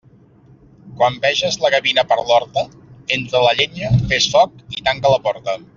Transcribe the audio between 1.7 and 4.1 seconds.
gavina per l'horta, entra la llenya,